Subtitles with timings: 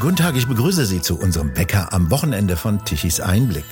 [0.00, 3.64] Guten Tag, ich begrüße Sie zu unserem Bäcker am Wochenende von Tichys Einblick.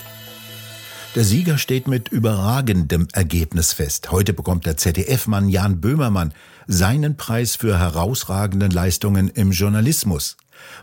[1.15, 4.11] Der Sieger steht mit überragendem Ergebnis fest.
[4.11, 6.35] Heute bekommt der ZDF-Mann Jan Böhmermann
[6.67, 10.37] seinen Preis für herausragende Leistungen im Journalismus.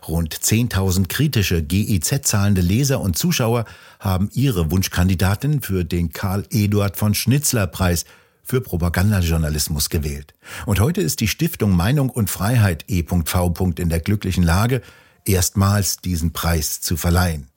[0.07, 3.65] Rund 10.000 kritische GEZ-zahlende Leser und Zuschauer
[3.99, 8.05] haben ihre Wunschkandidatin für den Karl Eduard von Schnitzler Preis
[8.43, 10.35] für Propagandajournalismus gewählt.
[10.65, 13.53] Und heute ist die Stiftung Meinung und Freiheit E.V.
[13.77, 14.81] in der glücklichen Lage,
[15.25, 17.49] erstmals diesen Preis zu verleihen.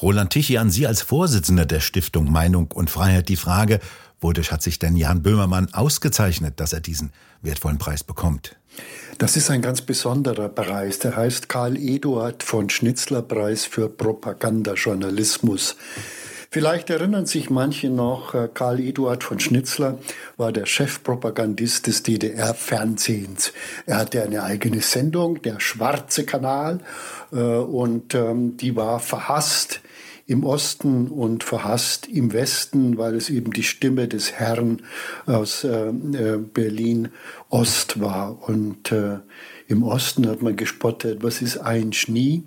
[0.00, 3.80] Roland Tichy, an Sie als Vorsitzender der Stiftung Meinung und Freiheit die Frage,
[4.20, 8.56] wodurch hat sich denn Jan Böhmermann ausgezeichnet, dass er diesen wertvollen Preis bekommt?
[9.18, 10.98] Das ist ein ganz besonderer Preis.
[10.98, 15.76] Der heißt Karl Eduard von Schnitzler Preis für Propagandajournalismus.
[16.56, 19.98] Vielleicht erinnern sich manche noch, äh, Karl Eduard von Schnitzler
[20.38, 23.52] war der Chefpropagandist des DDR-Fernsehens.
[23.84, 26.80] Er hatte eine eigene Sendung, der Schwarze Kanal,
[27.30, 29.82] äh, und ähm, die war verhasst
[30.26, 34.80] im Osten und verhasst im Westen, weil es eben die Stimme des Herrn
[35.26, 37.10] aus äh, Berlin
[37.50, 38.48] Ost war.
[38.48, 38.94] Und
[39.68, 42.44] im Osten hat man gespottet, was ist ein Schnie?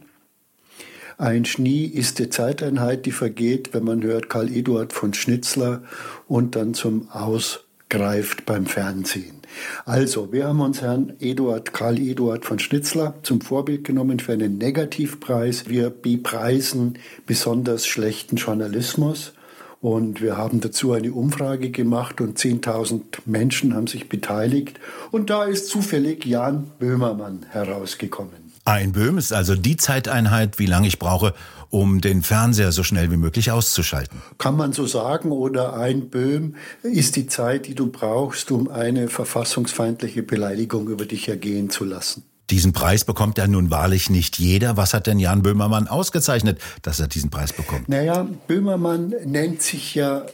[1.22, 5.84] Ein Schnie ist die Zeiteinheit, die vergeht, wenn man hört Karl Eduard von Schnitzler
[6.30, 9.42] und dann zum Ausgreift beim Fernsehen.
[9.84, 14.58] Also, wir haben uns Herrn Eduard, Karl Eduard von Schnitzler zum Vorbild genommen für einen
[14.58, 15.67] Negativpreis.
[15.67, 19.33] Wir bepreisen besonders schlechten Journalismus.
[19.81, 24.80] Und wir haben dazu eine Umfrage gemacht und 10.000 Menschen haben sich beteiligt.
[25.11, 28.48] Und da ist zufällig Jan Böhmermann herausgekommen.
[28.70, 31.34] Ein Böhm ist also die Zeiteinheit, wie lange ich brauche,
[31.72, 34.22] um den Fernseher so schnell wie möglich auszuschalten.
[34.38, 39.08] Kann man so sagen, oder ein Böhm ist die Zeit, die du brauchst, um eine
[39.08, 42.26] verfassungsfeindliche Beleidigung über dich ergehen zu lassen.
[42.52, 44.78] Diesen Preis bekommt ja nun wahrlich nicht jeder.
[44.78, 47.89] Was hat denn Jan Böhmermann ausgezeichnet, dass er diesen Preis bekommt?
[47.89, 50.27] Naja, Böhmermann nennt sich ja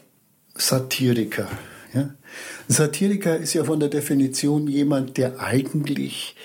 [0.56, 1.48] Satiriker.
[1.94, 2.10] Ja?
[2.68, 6.36] Satiriker ist ja von der Definition jemand, der eigentlich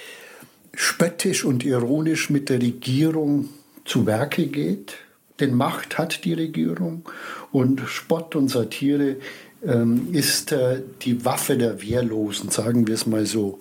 [0.81, 3.51] spöttisch und ironisch mit der Regierung
[3.85, 4.95] zu Werke geht.
[5.39, 7.05] Denn Macht hat die Regierung
[7.53, 9.17] und Spott und Satire
[9.63, 13.61] ähm, ist äh, die Waffe der Wehrlosen, sagen wir es mal so.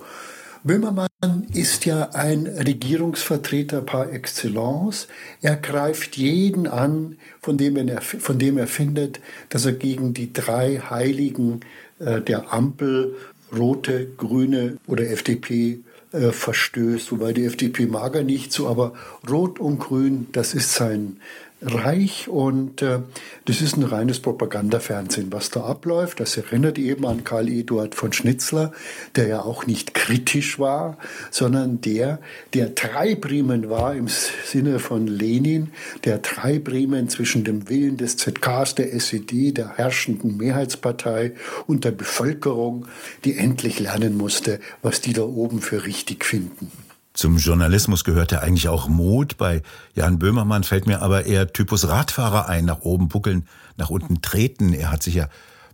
[0.63, 1.09] Böhmermann
[1.53, 5.09] ist ja ein Regierungsvertreter par excellence.
[5.41, 9.19] Er greift jeden an, von dem er, von dem er findet,
[9.49, 11.59] dass er gegen die drei Heiligen
[11.99, 13.15] äh, der Ampel,
[13.53, 15.79] Rote, Grüne oder FDP,
[16.11, 18.93] äh, verstößt, wobei die FDP mag er nicht so, aber
[19.29, 21.19] Rot und Grün, das ist sein
[21.61, 22.99] Reich und äh,
[23.43, 26.21] das ist ein reines Propagandafernsehen, was da abläuft.
[26.21, 28.71] Das erinnert eben an Karl Eduard von Schnitzler,
[29.17, 30.97] der ja auch nicht kritisch war,
[31.31, 32.19] sondern der,
[32.53, 35.71] der Treibriemen war im Sinne von Lenin,
[36.05, 41.33] der Treibriemen zwischen dem Willen des ZKs, der SED, der herrschenden Mehrheitspartei
[41.67, 42.85] und der Bevölkerung,
[43.25, 46.71] die endlich lernen musste, was die da oben für richtig finden.
[47.19, 49.35] Zum Journalismus gehörte eigentlich auch Mut.
[49.35, 49.61] Bei
[49.93, 54.71] Jan Böhmermann fällt mir aber eher Typus Radfahrer ein, nach oben buckeln, nach unten treten.
[54.71, 55.27] Er hat sich ja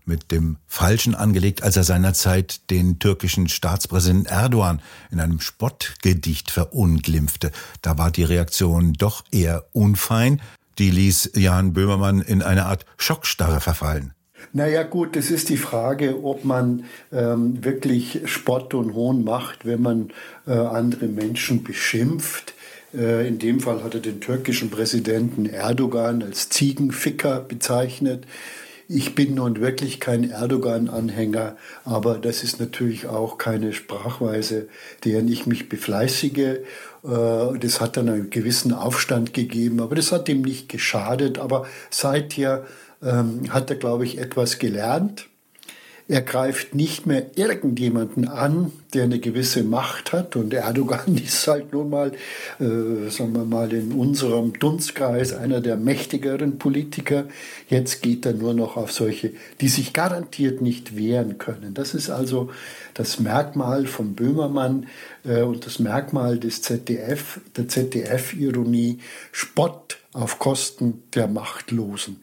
[0.05, 7.51] mit dem Falschen angelegt, als er seinerzeit den türkischen Staatspräsidenten Erdogan in einem Spottgedicht verunglimpfte.
[7.84, 10.41] Da war die Reaktion doch eher unfein.
[10.79, 14.16] Die ließ Jan Böhmermann in eine Art Schockstarre verfallen.
[14.53, 19.81] Naja gut, das ist die Frage, ob man ähm, wirklich Spott und Hohn macht, wenn
[19.81, 20.09] man
[20.47, 22.53] äh, andere Menschen beschimpft.
[22.95, 28.25] Äh, in dem Fall hat er den türkischen Präsidenten Erdogan als Ziegenficker bezeichnet.
[28.88, 34.67] Ich bin nun wirklich kein Erdogan-Anhänger, aber das ist natürlich auch keine Sprachweise,
[35.03, 36.38] deren ich mich befleißige.
[36.38, 36.59] Äh,
[37.03, 41.39] das hat dann einen gewissen Aufstand gegeben, aber das hat ihm nicht geschadet.
[41.39, 42.66] Aber seither
[43.03, 45.28] ähm, hat er, glaube ich, etwas gelernt.
[46.07, 50.35] Er greift nicht mehr irgendjemanden an, der eine gewisse Macht hat.
[50.35, 52.11] Und Erdogan ist halt nun mal,
[52.59, 57.25] äh, sagen wir mal, in unserem Dunstkreis einer der mächtigeren Politiker.
[57.70, 59.31] Jetzt geht er nur noch auf solche,
[59.61, 61.73] die sich garantiert nicht wehren können.
[61.73, 62.52] Das ist also
[62.93, 64.85] das Merkmal von Böhmermann
[65.23, 68.99] äh, und das Merkmal des ZDF, der ZDF-Ironie,
[69.31, 72.17] Spott auf Kosten der Machtlosen.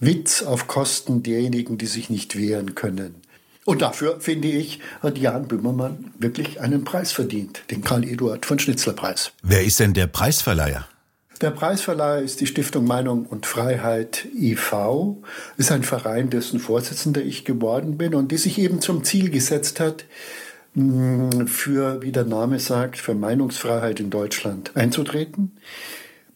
[0.00, 3.16] Witz auf Kosten derjenigen, die sich nicht wehren können.
[3.64, 9.32] Und dafür, finde ich, hat Jan Böhmermann wirklich einen Preis verdient, den Karl-Eduard von Schnitzler-Preis.
[9.42, 10.86] Wer ist denn der Preisverleiher?
[11.40, 15.22] Der Preisverleiher ist die Stiftung Meinung und Freiheit e.V.,
[15.56, 19.80] ist ein Verein, dessen Vorsitzender ich geworden bin und die sich eben zum Ziel gesetzt
[19.80, 20.06] hat,
[20.74, 25.56] für, wie der Name sagt, für Meinungsfreiheit in Deutschland einzutreten.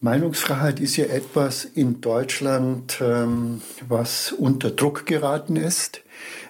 [0.02, 6.00] Meinungsfreiheit ist ja etwas in Deutschland, ähm, was unter Druck geraten ist.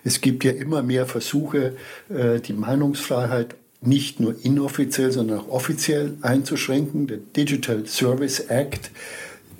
[0.05, 1.77] Es gibt ja immer mehr Versuche,
[2.09, 7.07] äh, die Meinungsfreiheit nicht nur inoffiziell, sondern auch offiziell einzuschränken.
[7.09, 8.91] Der Digital Service Act,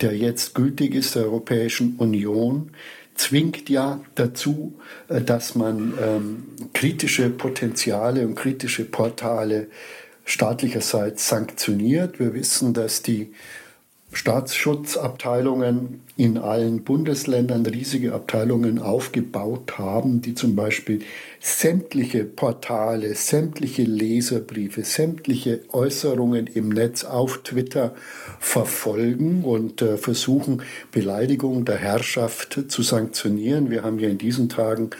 [0.01, 2.71] der jetzt gültig ist der Europäischen Union,
[3.13, 4.73] zwingt ja dazu,
[5.07, 6.43] äh, dass man ähm,
[6.73, 9.67] kritische Potenziale und kritische Portale
[10.25, 12.17] staatlicherseits sanktioniert.
[12.19, 13.33] Wir wissen, dass die
[14.13, 21.01] Staatsschutzabteilungen in allen Bundesländern riesige Abteilungen aufgebaut haben, die zum Beispiel
[21.45, 27.93] sämtliche Portale, sämtliche Leserbriefe, sämtliche Äußerungen im Netz auf Twitter
[28.39, 30.61] verfolgen und äh, versuchen,
[30.93, 33.69] Beleidigung der Herrschaft zu sanktionieren.
[33.69, 34.91] Wir haben ja in diesen Tagen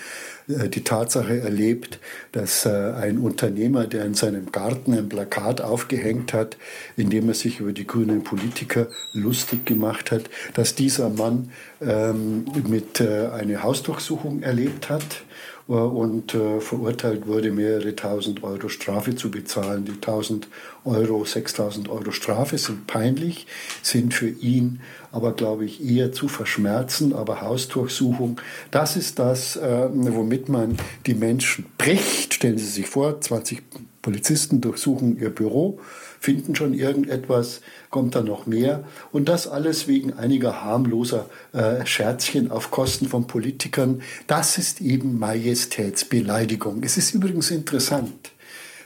[0.50, 2.00] äh, die Tatsache erlebt,
[2.34, 6.58] dass äh, ein Unternehmer, der in seinem Garten ein Plakat aufgehängt hat,
[6.98, 10.24] in dem er sich über die grünen Politiker lustig gemacht hat,
[10.56, 11.52] dass dieser Mann
[11.82, 15.24] ähm, mit äh, eine Hausdurchsuchung erlebt hat
[15.68, 19.86] und äh, verurteilt wurde, mehrere tausend Euro Strafe zu bezahlen.
[19.86, 20.48] Die tausend
[20.84, 23.48] Euro, 6000 Euro Strafe sind peinlich,
[23.82, 24.82] sind für ihn
[25.14, 27.14] aber, glaube ich, eher zu verschmerzen.
[27.14, 32.34] Aber Hausdurchsuchung, das ist das, äh, womit man die Menschen bricht.
[32.34, 33.64] Stellen Sie sich vor, 20
[34.02, 35.80] Polizisten durchsuchen ihr Büro
[36.24, 38.86] finden schon irgendetwas, kommt dann noch mehr.
[39.12, 44.02] Und das alles wegen einiger harmloser äh, Scherzchen auf Kosten von Politikern.
[44.26, 46.82] Das ist eben Majestätsbeleidigung.
[46.84, 48.32] Es ist übrigens interessant,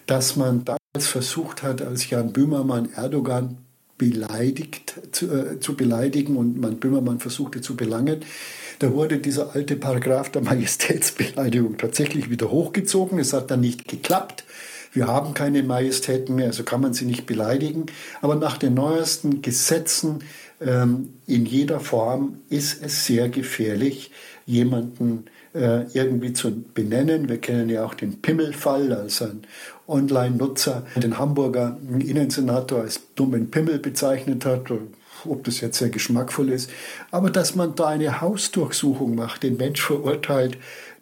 [0.08, 3.60] dass man damals versucht hat, als Jan Böhmermann Erdogan
[3.98, 8.22] beleidigt, zu, äh, zu beleidigen und man Böhmermann versuchte zu belangen.
[8.80, 13.18] Da wurde dieser alte Paragraph der Majestätsbeleidigung tatsächlich wieder hochgezogen.
[13.18, 14.44] Es hat dann nicht geklappt.
[14.94, 17.88] Wir haben keine Majestäten mehr, also kann man sie nicht beleidigen.
[18.22, 20.24] Aber nach den neuesten Gesetzen
[20.62, 24.12] ähm, in jeder Form ist es sehr gefährlich,
[24.46, 27.30] jemanden irgendwie zu benennen.
[27.30, 29.42] Wir kennen ja auch den Pimmelfall, als ein
[29.88, 34.72] Online-Nutzer den Hamburger Innensenator als dummen Pimmel bezeichnet hat
[35.26, 36.70] ob das jetzt sehr geschmackvoll ist,
[37.12, 40.58] aber dass man da eine Hausdurchsuchung macht, den Mensch verurteilt,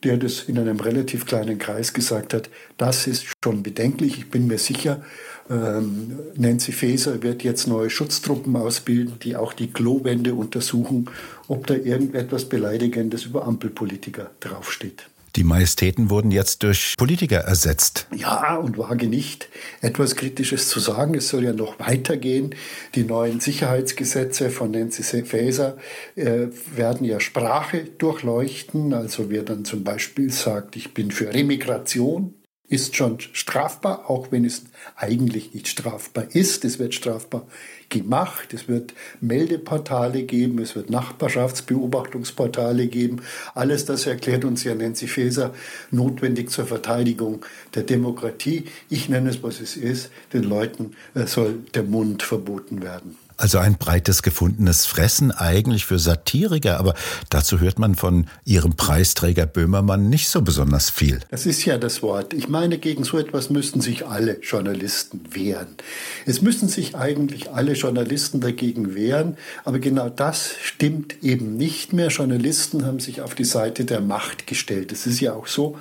[0.05, 4.19] der das in einem relativ kleinen Kreis gesagt hat, das ist schon bedenklich.
[4.19, 5.03] Ich bin mir sicher,
[5.49, 11.09] ähm, Nancy Faeser wird jetzt neue Schutztruppen ausbilden, die auch die Klowände untersuchen,
[11.47, 15.07] ob da irgendetwas Beleidigendes über Ampelpolitiker draufsteht.
[15.35, 18.07] Die Majestäten wurden jetzt durch Politiker ersetzt.
[18.15, 19.49] Ja, und wage nicht,
[19.81, 21.13] etwas Kritisches zu sagen.
[21.15, 22.55] Es soll ja noch weitergehen.
[22.95, 25.77] Die neuen Sicherheitsgesetze von Nancy Faeser
[26.15, 28.93] äh, werden ja Sprache durchleuchten.
[28.93, 32.33] Also wer dann zum Beispiel sagt, ich bin für Remigration,
[32.67, 34.63] ist schon strafbar, auch wenn es
[34.95, 36.65] eigentlich nicht strafbar ist.
[36.65, 37.45] Es wird strafbar
[37.89, 38.53] gemacht.
[38.53, 43.21] Es wird Meldeportale geben, es wird Nachbarschaftsbeobachtungsportale geben.
[43.53, 45.53] Alles das erklärt uns ja Nancy Faeser
[45.91, 47.45] notwendig zur Verteidigung
[47.75, 48.65] der Demokratie.
[48.89, 50.09] Ich nenne es, was es ist.
[50.33, 53.24] Den Leuten äh, soll der Mund verboten werden.
[53.37, 56.93] Also ein breites gefundenes Fressen eigentlich für Satiriker, aber
[57.29, 61.19] dazu hört man von ihrem Preisträger Böhmermann nicht so besonders viel.
[61.31, 62.33] Das ist ja das Wort.
[62.33, 65.75] Ich meine, gegen so etwas müssten sich alle Journalisten wehren.
[66.25, 72.07] Es müssen sich eigentlich alle Journalisten dagegen wehren, aber genau das stimmt eben nicht mehr.
[72.07, 74.91] Journalisten haben sich auf die Seite der Macht gestellt.
[74.93, 75.77] Es ist ja auch so,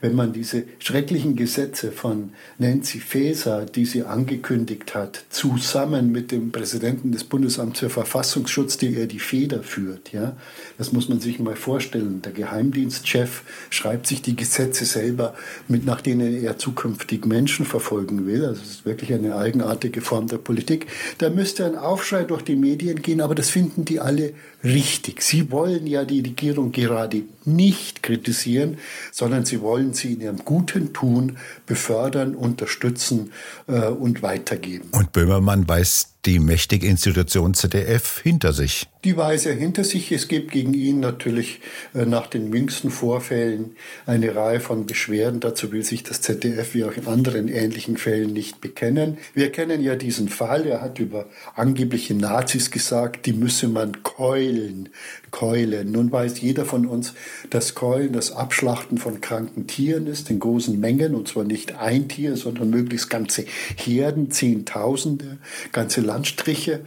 [0.00, 6.52] wenn man diese schrecklichen Gesetze von Nancy Faeser, die sie angekündigt hat, zusammen mit dem
[6.52, 10.36] Präsidenten des Bundesamts für Verfassungsschutz, der er die Feder führt, ja,
[10.78, 12.22] das muss man sich mal vorstellen.
[12.22, 15.34] Der Geheimdienstchef schreibt sich die Gesetze selber,
[15.68, 18.44] mit nach denen er zukünftig Menschen verfolgen will.
[18.44, 20.86] Also es ist wirklich eine eigenartige Form der Politik.
[21.18, 24.32] Da müsste ein Aufschrei durch die Medien gehen, aber das finden die alle
[24.64, 25.22] richtig.
[25.22, 28.78] Sie wollen ja die Regierung gerade nicht kritisieren,
[29.12, 33.32] sondern sie wollen sie in ihrem guten Tun befördern, unterstützen
[33.66, 34.88] äh, und weitergeben.
[34.92, 38.88] Und Böhmermann weiß die mächtige Institution ZDF hinter sich.
[39.04, 40.10] Die weiß er hinter sich.
[40.10, 41.60] Es gibt gegen ihn natürlich
[41.94, 45.38] äh, nach den jüngsten Vorfällen eine Reihe von Beschwerden.
[45.38, 49.18] Dazu will sich das ZDF wie auch in anderen ähnlichen Fällen nicht bekennen.
[49.32, 50.66] Wir kennen ja diesen Fall.
[50.66, 54.88] Er hat über angebliche Nazis gesagt, die müsse man keulen.
[55.30, 55.92] Keulen.
[55.92, 57.14] Nun weiß jeder von uns,
[57.50, 62.08] dass Keulen das Abschlachten von kranken Tieren ist, in großen Mengen, und zwar nicht ein
[62.08, 63.44] Tier, sondern möglichst ganze
[63.76, 65.38] Herden, Zehntausende,
[65.72, 66.80] ganze Landstriche.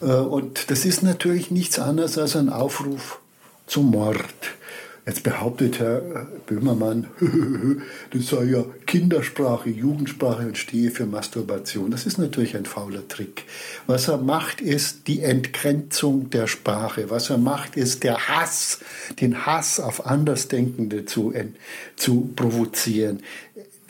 [0.00, 3.20] Äh, und das ist natürlich nichts anderes als ein Aufruf
[3.66, 4.18] zum Mord.
[5.04, 7.08] Jetzt behauptet Herr Böhmermann,
[8.12, 11.90] das sei ja Kindersprache, Jugendsprache und stehe für Masturbation.
[11.90, 13.42] Das ist natürlich ein fauler Trick.
[13.88, 17.10] Was er macht, ist die Entgrenzung der Sprache.
[17.10, 18.78] Was er macht, ist der Hass,
[19.20, 21.34] den Hass auf Andersdenkende zu,
[21.96, 23.22] zu provozieren.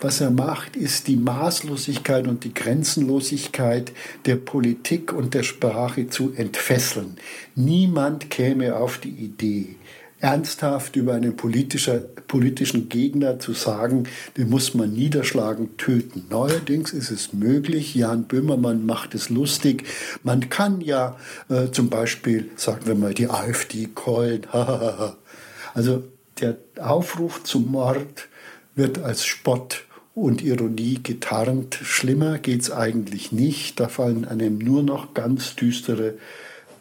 [0.02, 3.92] Was er macht, ist die Maßlosigkeit und die Grenzenlosigkeit
[4.26, 7.18] der Politik und der Sprache zu entfesseln.
[7.54, 9.76] Niemand käme auf die Idee,
[10.18, 16.24] ernsthaft über einen politischen Gegner zu sagen, den muss man niederschlagen, töten.
[16.28, 19.84] Neuerdings ist es möglich, Jan Böhmermann macht es lustig.
[20.24, 21.16] Man kann ja
[21.48, 24.48] äh, zum Beispiel, sagen wir mal, die AfD callen.
[25.74, 26.02] also
[26.40, 28.28] der Aufruf zum Mord
[28.74, 31.78] wird als Spott und Ironie getarnt.
[31.82, 33.80] Schlimmer geht's eigentlich nicht.
[33.80, 36.14] Da fallen einem nur noch ganz düstere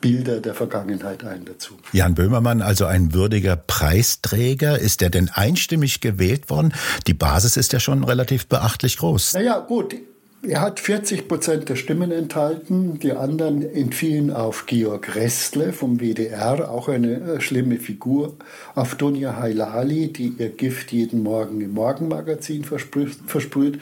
[0.01, 1.75] Bilder der Vergangenheit ein dazu.
[1.93, 4.79] Jan Böhmermann, also ein würdiger Preisträger.
[4.79, 6.73] Ist er denn einstimmig gewählt worden?
[7.07, 9.33] Die Basis ist ja schon relativ beachtlich groß.
[9.33, 9.95] Naja, gut.
[10.43, 12.97] Er hat 40 Prozent der Stimmen enthalten.
[12.97, 18.37] Die anderen entfielen auf Georg Restle vom WDR, auch eine äh, schlimme Figur.
[18.73, 23.79] Auf Dunja Hailali, die ihr Gift jeden Morgen im Morgenmagazin versprüht.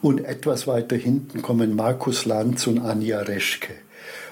[0.00, 3.72] Und etwas weiter hinten kommen Markus Lanz und Anja Reschke.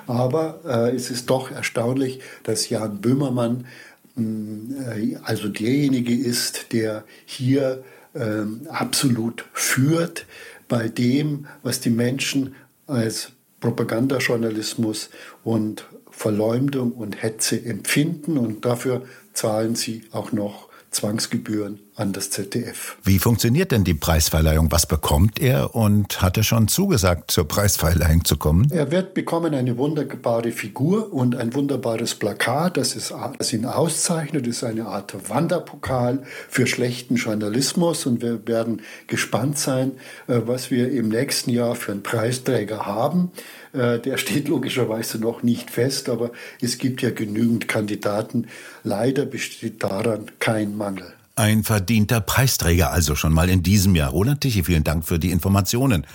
[0.07, 3.66] Aber äh, es ist doch erstaunlich, dass Jan Böhmermann
[4.14, 7.83] mh, äh, also derjenige ist, der hier
[8.14, 10.26] äh, absolut führt
[10.68, 12.54] bei dem, was die Menschen
[12.87, 15.11] als Propagandajournalismus
[15.42, 18.38] und Verleumdung und Hetze empfinden.
[18.38, 19.02] Und dafür
[19.33, 22.97] zahlen sie auch noch Zwangsgebühren an das ZDF.
[23.05, 24.73] Wie funktioniert denn die Preisverleihung?
[24.73, 28.69] Was bekommt er und hat er schon zugesagt, zur Preisverleihung zu kommen?
[28.71, 34.47] Er wird bekommen eine wunderbare Figur und ein wunderbares Plakat, das, ist, das ihn auszeichnet.
[34.47, 39.93] Das ist eine Art Wanderpokal für schlechten Journalismus und wir werden gespannt sein,
[40.27, 43.31] äh, was wir im nächsten Jahr für einen Preisträger haben.
[43.75, 48.47] Äh, der steht logischerweise noch nicht fest, aber es gibt ja genügend Kandidaten.
[48.85, 51.12] Leider besteht daran kein Mangel.
[51.37, 54.11] Ein verdienter Preisträger also schon mal in diesem Jahr.
[54.11, 56.07] Roland Tichy, vielen Dank für die Informationen.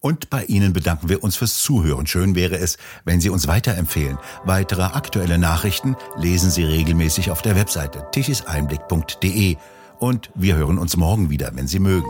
[0.00, 2.06] Und bei Ihnen bedanken wir uns fürs Zuhören.
[2.06, 4.18] Schön wäre es, wenn Sie uns weiterempfehlen.
[4.44, 9.56] Weitere aktuelle Nachrichten lesen Sie regelmäßig auf der Webseite tichiseinblick.de.
[10.00, 12.08] Und wir hören uns morgen wieder, wenn Sie mögen.